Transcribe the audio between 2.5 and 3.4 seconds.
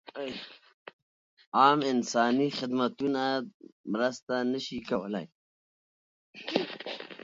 خدمتونه